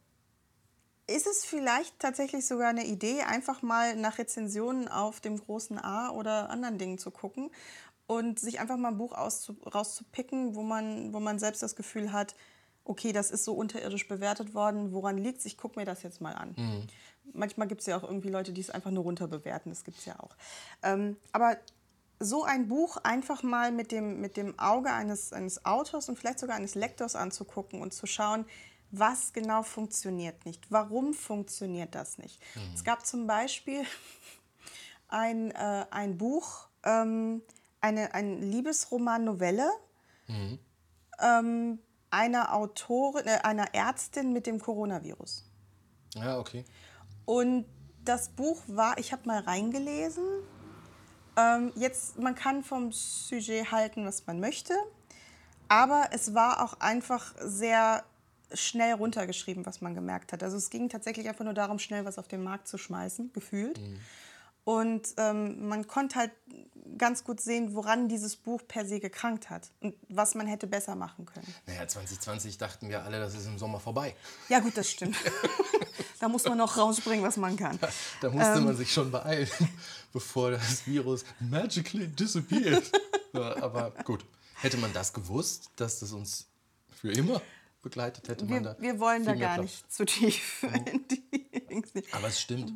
[1.07, 6.11] ist es vielleicht tatsächlich sogar eine Idee, einfach mal nach Rezensionen auf dem großen A
[6.11, 7.51] oder anderen Dingen zu gucken
[8.07, 12.35] und sich einfach mal ein Buch rauszupicken, wo man, wo man selbst das Gefühl hat,
[12.85, 15.45] okay, das ist so unterirdisch bewertet worden, woran liegt es?
[15.47, 16.55] Ich gucke mir das jetzt mal an.
[16.57, 16.87] Mhm.
[17.33, 20.05] Manchmal gibt es ja auch irgendwie Leute, die es einfach nur runterbewerten, das gibt es
[20.05, 20.37] ja auch.
[20.83, 21.57] Ähm, aber
[22.19, 26.39] so ein Buch einfach mal mit dem, mit dem Auge eines, eines Autors und vielleicht
[26.39, 28.45] sogar eines Lektors anzugucken und zu schauen,
[28.91, 32.41] was genau funktioniert nicht, warum funktioniert das nicht.
[32.55, 32.75] Mhm.
[32.75, 33.85] Es gab zum Beispiel
[35.09, 37.43] ein, äh, ein Buch, ähm,
[37.81, 39.71] eine, ein Liebesroman-Novelle.
[40.29, 40.59] Mhm.
[41.21, 41.79] Ähm,
[42.13, 45.45] einer Autorin, äh, einer Ärztin mit dem Coronavirus.
[46.15, 46.65] Ja, okay.
[47.25, 47.65] Und
[48.05, 50.25] das Buch war, ich habe mal reingelesen.
[51.37, 54.75] Ähm, jetzt, man kann vom Sujet halten, was man möchte,
[55.69, 58.05] aber es war auch einfach sehr
[58.53, 60.43] schnell runtergeschrieben, was man gemerkt hat.
[60.43, 63.81] Also es ging tatsächlich einfach nur darum, schnell was auf den Markt zu schmeißen, gefühlt.
[63.81, 63.99] Mhm.
[64.65, 66.31] Und ähm, man konnte halt
[66.99, 70.95] ganz gut sehen, woran dieses Buch per se gekrankt hat und was man hätte besser
[70.95, 71.53] machen können.
[71.67, 74.15] Naja, 2020 dachten wir alle, das ist im Sommer vorbei.
[74.49, 75.17] Ja gut, das stimmt.
[76.21, 77.79] da muss man noch rausspringen, was man kann.
[78.21, 79.49] Da musste ähm, man sich schon beeilen,
[80.13, 82.91] bevor das Virus magically disappeared.
[83.33, 86.47] aber gut, hätte man das gewusst, dass das uns
[87.01, 87.41] für immer
[87.83, 90.87] begleitet hätte, wir, man da Wir wollen da gar nicht zu tief mhm.
[90.87, 92.73] in die Aber es stimmt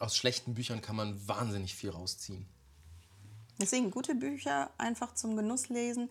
[0.00, 2.46] aus schlechten Büchern kann man wahnsinnig viel rausziehen.
[3.58, 6.10] Deswegen gute Bücher einfach zum Genuss lesen.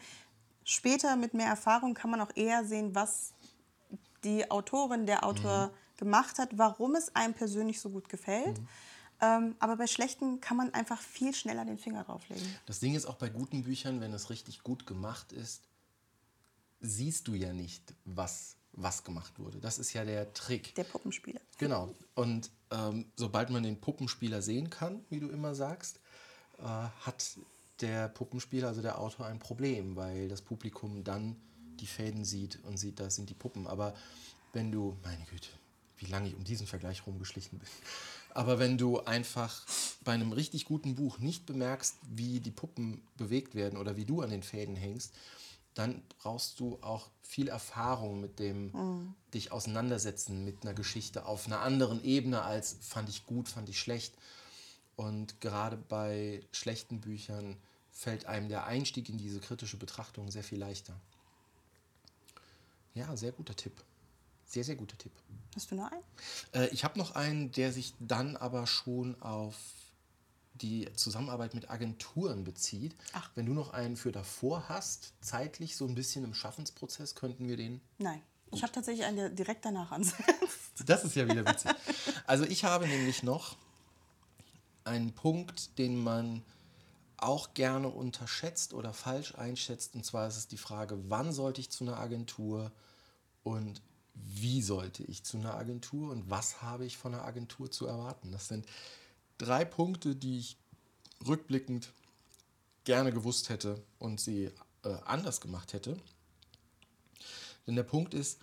[0.63, 3.33] Später mit mehr Erfahrung kann man auch eher sehen, was
[4.23, 5.97] die Autorin, der Autor mhm.
[5.97, 8.59] gemacht hat, warum es einem persönlich so gut gefällt.
[8.59, 8.67] Mhm.
[9.21, 12.43] Ähm, aber bei schlechten kann man einfach viel schneller den Finger drauflegen.
[12.65, 15.61] Das Ding ist auch bei guten Büchern, wenn es richtig gut gemacht ist,
[16.81, 19.59] siehst du ja nicht, was was gemacht wurde.
[19.59, 20.75] Das ist ja der Trick.
[20.75, 21.41] Der Puppenspieler.
[21.57, 21.93] Genau.
[22.13, 25.99] Und ähm, sobald man den Puppenspieler sehen kann, wie du immer sagst,
[26.59, 27.37] äh, hat
[27.81, 31.35] der Puppenspieler, also der Autor, ein Problem, weil das Publikum dann
[31.79, 33.67] die Fäden sieht und sieht, da sind die Puppen.
[33.67, 33.93] Aber
[34.53, 35.49] wenn du, meine Güte,
[35.97, 37.67] wie lange ich um diesen Vergleich rumgeschlichen bin.
[38.33, 39.65] Aber wenn du einfach
[40.03, 44.21] bei einem richtig guten Buch nicht bemerkst, wie die Puppen bewegt werden oder wie du
[44.21, 45.13] an den Fäden hängst,
[45.75, 49.15] dann brauchst du auch viel Erfahrung mit dem mhm.
[49.33, 53.79] dich auseinandersetzen mit einer Geschichte auf einer anderen Ebene als fand ich gut, fand ich
[53.79, 54.15] schlecht.
[54.95, 57.57] Und gerade bei schlechten Büchern
[57.91, 60.95] fällt einem der Einstieg in diese kritische Betrachtung sehr viel leichter.
[62.93, 63.73] Ja, sehr guter Tipp.
[64.45, 65.11] Sehr, sehr guter Tipp.
[65.55, 66.03] Hast du noch einen?
[66.53, 69.55] Äh, ich habe noch einen, der sich dann aber schon auf
[70.61, 72.95] die Zusammenarbeit mit Agenturen bezieht.
[73.13, 73.29] Ach.
[73.35, 77.57] Wenn du noch einen für davor hast, zeitlich so ein bisschen im Schaffensprozess, könnten wir
[77.57, 77.81] den.
[77.97, 78.21] Nein.
[78.45, 78.57] Gut.
[78.57, 80.83] Ich habe tatsächlich einen, der direkt danach ansetzt.
[80.85, 81.71] Das ist ja wieder witzig.
[82.27, 83.57] Also ich habe nämlich noch
[84.83, 86.43] einen Punkt, den man
[87.17, 89.95] auch gerne unterschätzt oder falsch einschätzt.
[89.95, 92.71] Und zwar ist es die Frage, wann sollte ich zu einer Agentur
[93.43, 93.81] und
[94.13, 98.31] wie sollte ich zu einer Agentur und was habe ich von einer Agentur zu erwarten.
[98.31, 98.65] Das sind
[99.37, 100.57] drei Punkte, die ich
[101.25, 101.91] rückblickend
[102.83, 104.51] gerne gewusst hätte und sie
[104.83, 105.97] äh, anders gemacht hätte.
[107.67, 108.39] Denn der Punkt ist,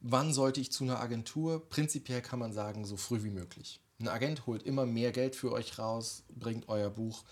[0.00, 1.68] wann sollte ich zu einer Agentur?
[1.68, 3.80] Prinzipiell kann man sagen, so früh wie möglich.
[4.00, 7.22] Ein Agent holt immer mehr Geld für euch raus, bringt euer Buch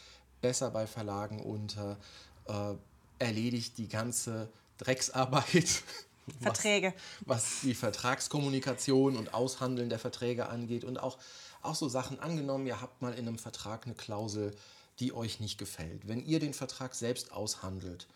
[0.40, 1.98] besser bei Verlagen unter,
[2.46, 2.74] äh,
[3.18, 5.82] erledigt die ganze Drecksarbeit.
[6.42, 6.92] Verträge.
[7.20, 11.18] Was, was die Vertragskommunikation und Aushandeln der Verträge angeht und auch
[11.62, 14.54] auch so Sachen angenommen, ihr habt mal in einem Vertrag eine Klausel,
[15.00, 16.08] die euch nicht gefällt.
[16.08, 18.08] Wenn ihr den Vertrag selbst aushandelt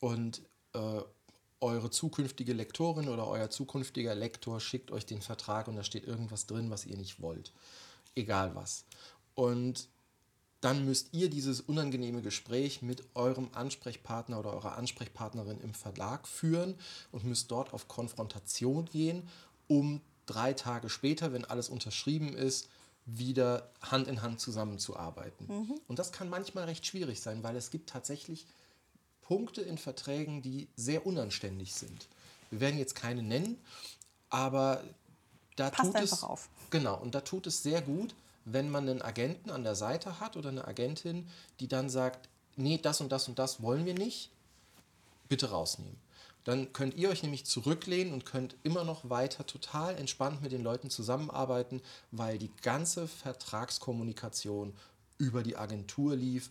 [0.00, 0.42] und
[0.74, 1.00] äh,
[1.60, 6.46] eure zukünftige Lektorin oder euer zukünftiger Lektor schickt euch den Vertrag und da steht irgendwas
[6.46, 7.52] drin, was ihr nicht wollt.
[8.14, 8.84] Egal was.
[9.34, 9.88] Und
[10.60, 16.74] dann müsst ihr dieses unangenehme Gespräch mit eurem Ansprechpartner oder eurer Ansprechpartnerin im Verlag führen
[17.12, 19.28] und müsst dort auf Konfrontation gehen,
[19.68, 22.68] um drei Tage später, wenn alles unterschrieben ist,
[23.16, 25.46] wieder Hand in Hand zusammenzuarbeiten.
[25.46, 25.80] Mhm.
[25.88, 28.46] Und das kann manchmal recht schwierig sein, weil es gibt tatsächlich
[29.22, 32.08] Punkte in Verträgen, die sehr unanständig sind.
[32.50, 33.58] Wir werden jetzt keine nennen,
[34.28, 34.82] aber
[35.56, 36.48] da Passt tut einfach es auf.
[36.70, 40.36] genau und da tut es sehr gut, wenn man einen Agenten an der Seite hat
[40.36, 41.28] oder eine Agentin,
[41.60, 44.30] die dann sagt, nee, das und das und das wollen wir nicht,
[45.28, 45.96] bitte rausnehmen.
[46.48, 50.62] Dann könnt ihr euch nämlich zurücklehnen und könnt immer noch weiter total entspannt mit den
[50.62, 54.74] Leuten zusammenarbeiten, weil die ganze Vertragskommunikation
[55.18, 56.50] über die Agentur lief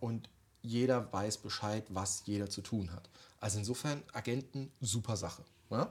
[0.00, 0.28] und
[0.60, 3.08] jeder weiß Bescheid, was jeder zu tun hat.
[3.40, 5.42] Also insofern Agenten super Sache.
[5.70, 5.88] Ne?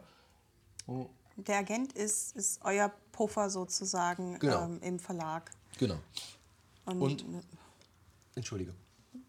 [1.37, 4.65] Der Agent ist, ist euer Puffer sozusagen Genau.
[4.65, 5.49] ähm, im Verlag.
[5.79, 5.97] Genau.
[6.85, 7.25] Und, Und-
[8.35, 8.75] Entschuldige.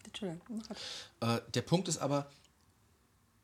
[0.04, 0.62] Entschuldigung.
[1.20, 2.30] Äh, der Punkt ist aber,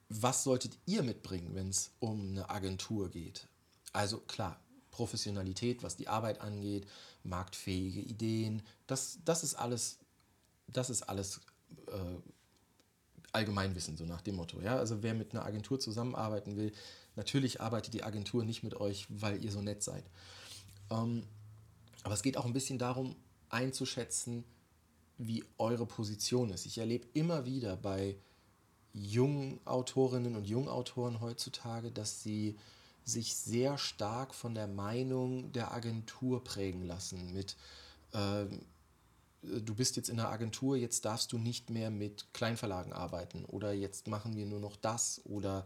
[0.08, 3.48] was solltet ihr mitbringen, wenn es um eine Agentur geht?
[3.92, 6.86] Also klar, Professionalität, was die Arbeit angeht,
[7.22, 9.98] marktfähige Ideen, das, das ist alles,
[10.68, 11.40] das ist alles
[11.88, 12.16] äh,
[13.32, 14.60] Allgemeinwissen, so nach dem Motto.
[14.60, 14.76] Ja?
[14.76, 16.72] Also wer mit einer Agentur zusammenarbeiten will,
[17.16, 20.04] natürlich arbeitet die Agentur nicht mit euch, weil ihr so nett seid.
[20.90, 21.24] Ähm,
[22.04, 23.16] aber es geht auch ein bisschen darum,
[23.48, 24.44] einzuschätzen,
[25.18, 26.66] wie eure Position ist.
[26.66, 28.16] Ich erlebe immer wieder bei
[28.94, 32.56] jungen Autorinnen und Jungautoren heutzutage, dass sie
[33.04, 37.34] sich sehr stark von der Meinung der Agentur prägen lassen.
[37.34, 37.56] Mit
[38.14, 38.60] ähm,
[39.42, 43.72] du bist jetzt in der Agentur, jetzt darfst du nicht mehr mit Kleinverlagen arbeiten oder
[43.72, 45.64] jetzt machen wir nur noch das oder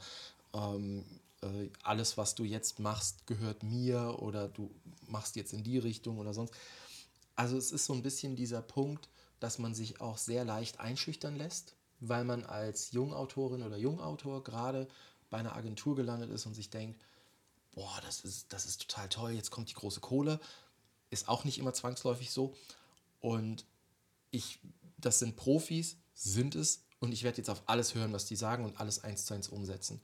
[0.52, 1.04] ähm,
[1.42, 4.70] äh, alles, was du jetzt machst, gehört mir oder du
[5.06, 6.54] machst jetzt in die Richtung oder sonst.
[7.36, 11.36] Also es ist so ein bisschen dieser Punkt, dass man sich auch sehr leicht einschüchtern
[11.36, 14.88] lässt, weil man als Jungautorin oder Jungautor gerade
[15.30, 17.00] bei einer Agentur gelandet ist und sich denkt,
[17.72, 20.40] boah, das ist, das ist total toll, jetzt kommt die große Kohle.
[21.10, 22.54] Ist auch nicht immer zwangsläufig so.
[23.20, 23.64] Und
[24.30, 24.58] ich,
[24.96, 28.64] das sind Profis, sind es, und ich werde jetzt auf alles hören, was die sagen
[28.64, 30.00] und alles eins zu eins umsetzen.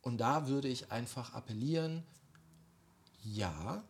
[0.00, 2.02] Und da würde ich einfach appellieren,
[3.22, 3.84] ja,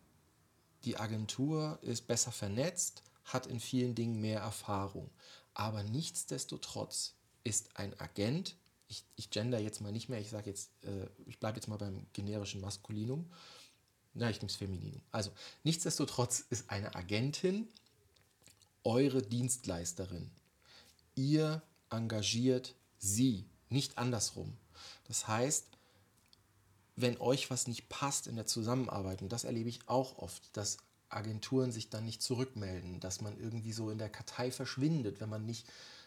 [0.85, 5.11] die Agentur ist besser vernetzt, hat in vielen Dingen mehr Erfahrung.
[5.55, 8.57] Aber nichtsdestotrotz ist ein Agent,
[8.89, 11.79] ich, ich gender jetzt mal nicht mehr, ich sage jetzt, äh, ich bleibe jetzt mal
[11.79, 13.31] beim generischen Maskulinum.
[14.15, 15.01] Na, ich nehme es Femininum.
[15.11, 15.31] Also,
[15.65, 17.69] nichtsdestotrotz ist eine Agentin
[18.85, 20.31] eure Dienstleisterin.
[21.15, 24.57] Ihr engagiert sie, nicht andersrum.
[25.09, 25.67] Das heißt,
[26.97, 30.79] wenn euch was nicht passt in der Zusammenarbeit, und das erlebe ich auch oft, dass
[31.13, 35.45] Agenturen sich dann nicht zurückmelden, dass man irgendwie so in der Kartei verschwindet, wenn man
[35.45, 35.67] nicht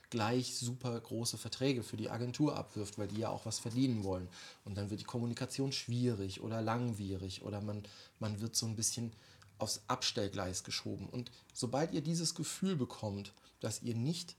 [0.09, 4.27] gleich super große Verträge für die Agentur abwirft, weil die ja auch was verdienen wollen.
[4.63, 7.83] Und dann wird die Kommunikation schwierig oder langwierig oder man,
[8.19, 9.11] man wird so ein bisschen
[9.57, 11.07] aufs Abstellgleis geschoben.
[11.09, 14.35] Und sobald ihr dieses Gefühl bekommt, dass ihr nicht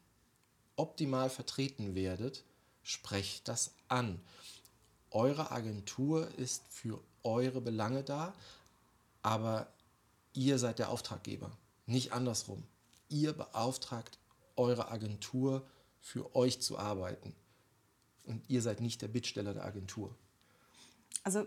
[0.77, 2.45] optimal vertreten werdet,
[2.83, 4.21] sprecht das an.
[5.11, 8.35] Eure Agentur ist für eure Belange da,
[9.23, 9.67] aber
[10.37, 11.51] ihr seid der Auftraggeber,
[11.87, 12.63] nicht andersrum.
[13.09, 14.19] Ihr beauftragt
[14.57, 15.67] eure Agentur
[16.01, 17.35] für euch zu arbeiten
[18.25, 20.15] und ihr seid nicht der Bittsteller der Agentur.
[21.25, 21.47] Also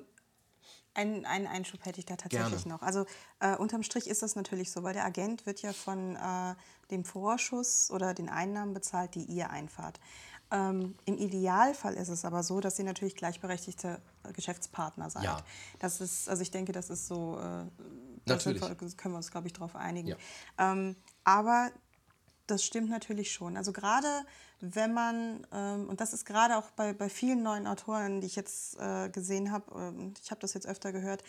[0.94, 2.76] einen, einen Einschub hätte ich da tatsächlich Gerne.
[2.76, 2.82] noch.
[2.82, 3.06] Also
[3.40, 6.56] äh, unterm Strich ist das natürlich so, weil der Agent wird ja von äh,
[6.92, 10.00] dem Vorschuss oder den Einnahmen bezahlt, die ihr einfahrt.
[10.52, 14.02] Ähm, Im Idealfall ist es aber so, dass ihr natürlich gleichberechtigte
[14.34, 15.24] Geschäftspartner seid.
[15.24, 15.44] Ja.
[15.78, 17.66] Das ist, also ich denke, das ist so, äh,
[18.26, 18.62] da Natürlich.
[18.62, 20.10] wir, können wir uns, glaube ich, darauf einigen.
[20.10, 20.18] Ja.
[20.58, 21.72] Ähm, aber
[22.48, 23.58] das stimmt natürlich schon.
[23.58, 24.08] Also gerade
[24.62, 28.36] wenn man, ähm, und das ist gerade auch bei, bei vielen neuen Autoren, die ich
[28.36, 31.24] jetzt äh, gesehen habe, ähm, ich habe das jetzt öfter gehört,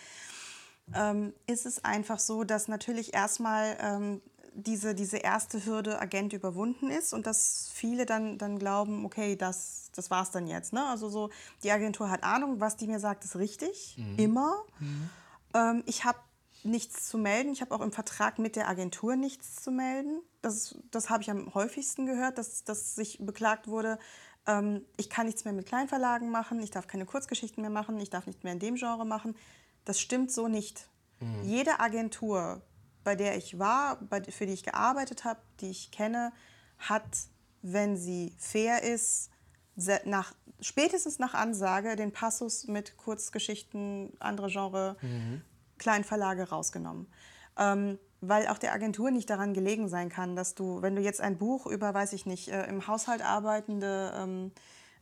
[0.95, 4.23] ähm, ist es einfach so, dass natürlich erstmal ähm,
[4.55, 9.91] diese, diese erste Hürde Agent überwunden ist und dass viele dann, dann glauben, okay, das,
[9.95, 10.73] das war's dann jetzt.
[10.73, 10.85] Ne?
[10.85, 11.31] Also so,
[11.63, 14.65] die Agentur hat Ahnung, was die mir sagt, ist richtig, immer.
[15.55, 16.19] Ähm, ich habe
[16.65, 17.53] nichts zu melden.
[17.53, 20.21] Ich habe auch im Vertrag mit der Agentur nichts zu melden.
[20.43, 23.99] Das, das habe ich am häufigsten gehört, dass, dass sich beklagt wurde,
[24.47, 28.11] ähm, ich kann nichts mehr mit Kleinverlagen machen, ich darf keine Kurzgeschichten mehr machen, ich
[28.11, 29.37] darf nicht mehr in dem Genre machen.
[29.85, 30.89] Das stimmt so nicht.
[31.43, 32.63] Jede Agentur,
[33.05, 36.33] bei der ich war, bei, für die ich gearbeitet habe, die ich kenne,
[36.79, 37.05] hat,
[37.61, 39.29] wenn sie fair ist,
[40.07, 45.43] nach spätestens nach Ansage den Passus mit Kurzgeschichten, andere Genre, Mhm.
[45.81, 47.09] Kleinverlage rausgenommen.
[47.59, 51.21] Ähm, weil auch der Agentur nicht daran gelegen sein kann, dass du, wenn du jetzt
[51.21, 54.53] ein Buch über, weiß ich nicht, äh, im Haushalt arbeitende ähm,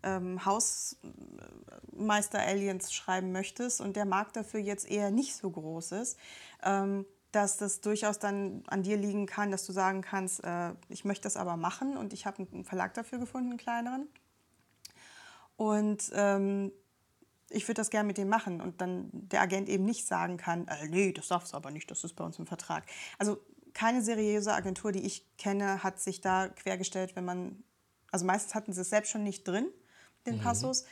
[0.05, 6.17] ähm, Hausmeister-Aliens schreiben möchtest und der Markt dafür jetzt eher nicht so groß ist,
[6.63, 11.05] ähm, dass das durchaus dann an dir liegen kann, dass du sagen kannst, äh, ich
[11.05, 14.07] möchte das aber machen und ich habe einen Verlag dafür gefunden, einen kleineren.
[15.57, 16.71] Und ähm,
[17.51, 20.69] ich würde das gerne mit dem machen und dann der Agent eben nicht sagen kann,
[20.69, 22.85] äh, nee, das darfst du aber nicht, das ist bei uns im Vertrag.
[23.19, 23.39] Also
[23.75, 27.63] keine seriöse Agentur, die ich kenne, hat sich da quergestellt, wenn man,
[28.11, 29.69] also meistens hatten sie es selbst schon nicht drin,
[30.27, 30.85] den Passus.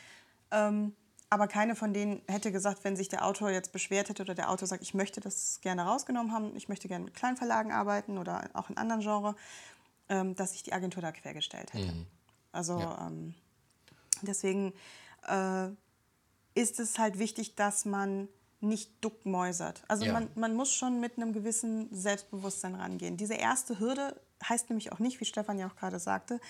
[0.51, 0.95] Ähm,
[1.29, 4.51] aber keine von denen hätte gesagt, wenn sich der Autor jetzt beschwert hätte oder der
[4.51, 8.49] Autor sagt, ich möchte das gerne rausgenommen haben, ich möchte gerne mit Kleinverlagen arbeiten oder
[8.55, 9.35] auch in anderen Genres,
[10.09, 11.92] ähm, dass sich die Agentur da quergestellt hätte.
[12.53, 13.09] Also Ja.
[13.09, 13.35] ähm,
[14.23, 14.73] deswegen
[15.27, 15.69] äh,
[16.57, 18.29] ist es halt wichtig, dass man
[18.61, 19.85] nicht duckmäusert.
[19.87, 20.14] Also Ja.
[20.14, 23.16] man, man muss schon mit einem gewissen Selbstbewusstsein rangehen.
[23.16, 26.40] Diese erste Hürde heißt nämlich auch nicht, wie Stefan ja auch gerade sagte,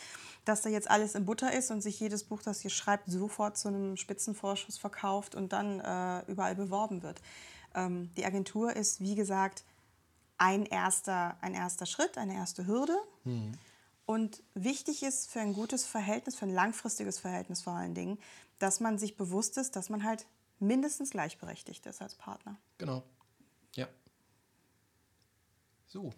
[0.45, 3.59] dass da jetzt alles in Butter ist und sich jedes Buch, das ihr schreibt, sofort
[3.59, 7.21] zu einem Spitzenvorschuss verkauft und dann äh, überall beworben wird.
[7.75, 9.64] Ähm, die Agentur ist, wie gesagt,
[10.38, 12.97] ein erster, ein erster Schritt, eine erste Hürde.
[14.05, 18.19] Und wichtig ist für ein gutes Verhältnis, für ein langfristiges Verhältnis vor allen Dingen,
[18.59, 20.27] dass man sich bewusst ist, dass man halt
[20.59, 22.57] mindestens gleichberechtigt ist als Partner.
[22.79, 23.03] Genau.
[23.75, 23.88] Ja.
[25.87, 26.12] So,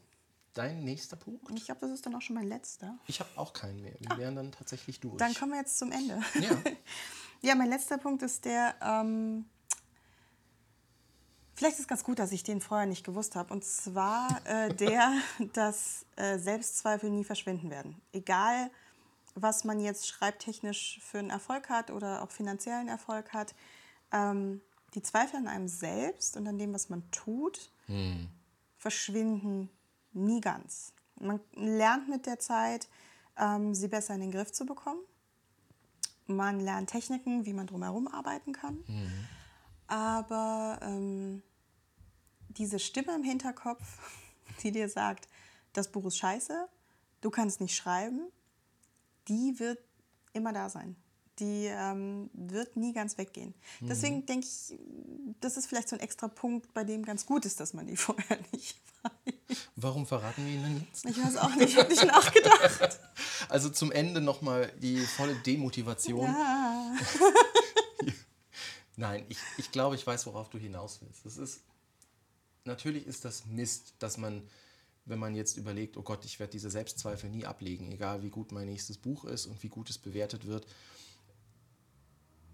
[0.55, 1.49] dein nächster Punkt?
[1.49, 2.99] Und ich glaube, das ist dann auch schon mein letzter.
[3.07, 3.95] Ich habe auch keinen mehr.
[4.01, 5.17] Wir wären dann tatsächlich durch.
[5.17, 6.21] Dann kommen wir jetzt zum Ende.
[6.41, 6.51] Ja.
[7.41, 9.45] Ja, mein letzter Punkt ist der, ähm,
[11.55, 13.55] vielleicht ist es ganz gut, dass ich den vorher nicht gewusst habe.
[13.55, 15.13] Und zwar äh, der,
[15.53, 18.01] dass äh, Selbstzweifel nie verschwinden werden.
[18.13, 18.71] Egal,
[19.43, 23.55] was man jetzt schreibtechnisch für einen Erfolg hat oder auch finanziellen Erfolg hat.
[24.13, 24.61] Ähm,
[24.95, 27.71] die Zweifel an einem selbst und an dem, was man tut,
[28.77, 29.71] verschwinden
[30.13, 30.93] nie ganz.
[31.21, 32.89] Man lernt mit der Zeit,
[33.37, 35.01] ähm, sie besser in den Griff zu bekommen.
[36.27, 38.85] Man lernt Techniken, wie man drumherum arbeiten kann.
[39.87, 41.43] Aber ähm,
[42.49, 43.83] diese Stimme im Hinterkopf,
[44.63, 45.29] die dir sagt,
[45.73, 46.69] das Buch ist scheiße,
[47.21, 48.21] du kannst nicht schreiben,
[49.29, 49.79] die wird
[50.33, 50.97] immer da sein.
[51.39, 53.55] Die ähm, wird nie ganz weggehen.
[53.81, 54.77] Deswegen denke ich,
[55.41, 57.97] das ist vielleicht so ein extra Punkt, bei dem ganz gut ist, dass man die
[58.07, 59.35] vorher nicht weiß.
[59.77, 61.05] Warum verraten wir ihn denn jetzt?
[61.07, 63.01] Ich weiß auch nicht, habe ich nachgedacht.
[63.49, 66.27] Also zum Ende nochmal die volle Demotivation.
[66.27, 66.97] Ja.
[68.97, 71.25] Nein, ich, ich glaube, ich weiß, worauf du hinaus willst.
[71.25, 71.61] Das ist,
[72.65, 74.43] natürlich ist das Mist, dass man,
[75.09, 78.53] wenn man jetzt überlegt, oh Gott, ich werde diese Selbstzweifel nie ablegen, egal wie gut
[78.53, 80.67] mein nächstes Buch ist und wie gut es bewertet wird.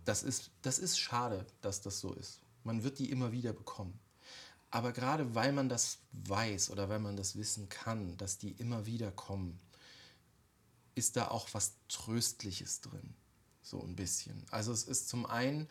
[0.04, 2.40] Das ist, das ist schade, dass das so ist.
[2.62, 3.98] Man wird die immer wieder bekommen.
[4.70, 8.86] Aber gerade weil man das weiß oder weil man das wissen kann, dass die immer
[8.86, 9.58] wieder kommen,
[10.94, 13.14] ist da auch was Tröstliches drin.
[13.62, 14.44] So ein bisschen.
[14.50, 15.68] Also es ist zum einen,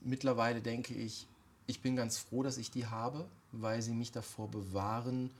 [0.00, 1.26] mittlerweile denke ich,
[1.66, 5.30] ich bin ganz froh, dass ich die habe, weil sie mich davor bewahren,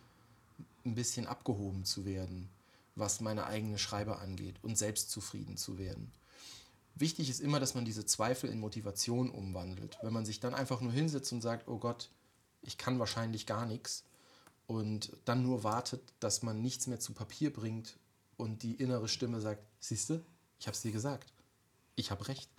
[0.84, 2.48] ein bisschen abgehoben zu werden,
[2.94, 6.12] was meine eigene Schreibe angeht und selbstzufrieden zu werden.
[6.94, 9.98] Wichtig ist immer, dass man diese Zweifel in Motivation umwandelt.
[10.02, 12.10] Wenn man sich dann einfach nur hinsetzt und sagt, oh Gott,
[12.62, 14.04] ich kann wahrscheinlich gar nichts
[14.66, 17.96] und dann nur wartet, dass man nichts mehr zu Papier bringt
[18.36, 20.24] und die innere Stimme sagt, siehste,
[20.58, 21.32] ich habe es dir gesagt,
[21.96, 22.50] ich habe recht.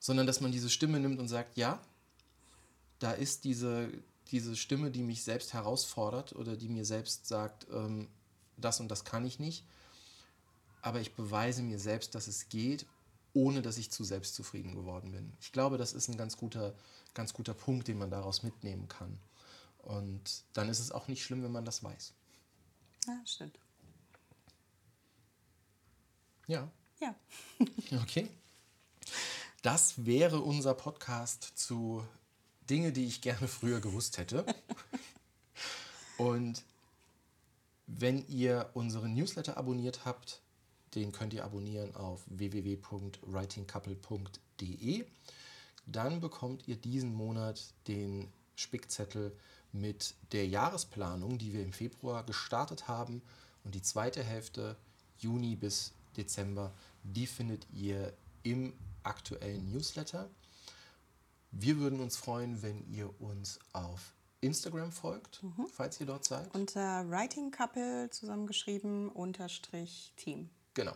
[0.00, 1.80] Sondern dass man diese Stimme nimmt und sagt, ja,
[2.98, 3.90] da ist diese,
[4.32, 8.08] diese Stimme, die mich selbst herausfordert oder die mir selbst sagt, ähm,
[8.56, 9.64] das und das kann ich nicht.
[10.80, 12.86] Aber ich beweise mir selbst, dass es geht,
[13.34, 15.32] ohne dass ich zu selbstzufrieden geworden bin.
[15.40, 16.74] Ich glaube, das ist ein ganz guter,
[17.14, 19.18] ganz guter Punkt, den man daraus mitnehmen kann.
[19.78, 22.14] Und dann ist es auch nicht schlimm, wenn man das weiß.
[23.06, 23.58] ja, stimmt.
[26.46, 27.14] Ja, Ja.
[28.02, 28.28] okay.
[29.62, 32.04] Das wäre unser Podcast zu
[32.68, 34.44] Dinge, die ich gerne früher gewusst hätte.
[36.18, 36.62] Und
[37.86, 40.42] wenn ihr unseren Newsletter abonniert habt,
[40.94, 45.06] den könnt ihr abonnieren auf www.writingcouple.de.
[45.86, 49.34] Dann bekommt ihr diesen Monat den Spickzettel
[49.72, 53.22] mit der Jahresplanung, die wir im Februar gestartet haben.
[53.64, 54.76] Und die zweite Hälfte,
[55.18, 60.28] Juni bis Dezember, die findet ihr im aktuellen Newsletter.
[61.52, 66.52] Wir würden uns freuen, wenn ihr uns auf Instagram folgt, falls ihr dort seid.
[66.54, 70.48] Unter Writing Couple zusammengeschrieben unterstrich Team.
[70.72, 70.94] Genau.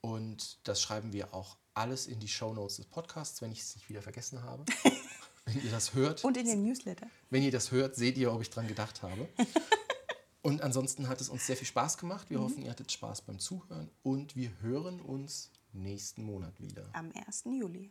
[0.00, 3.88] Und das schreiben wir auch alles in die Shownotes des Podcasts, wenn ich es nicht
[3.88, 4.64] wieder vergessen habe.
[5.44, 6.24] wenn ihr das hört.
[6.24, 7.06] Und in den Newsletter.
[7.30, 9.28] Wenn ihr das hört, seht ihr, ob ich dran gedacht habe.
[10.42, 12.30] Und ansonsten hat es uns sehr viel Spaß gemacht.
[12.30, 16.88] Wir hoffen, ihr hattet Spaß beim Zuhören und wir hören uns nächsten Monat wieder.
[16.92, 17.46] Am 1.
[17.46, 17.90] Juli.